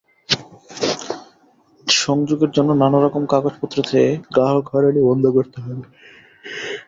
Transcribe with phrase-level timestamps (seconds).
[1.87, 5.83] সংযোগের জন্য নানা রকম কাগজপত্র চেয়ে গ্রাহক হয়রানি বন্ধ করতে হবে।